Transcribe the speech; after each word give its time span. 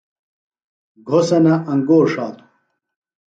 گھوسنہ 1.07 1.53
انگور 1.71 2.05
ݜاتوۡ۔ 2.13 2.49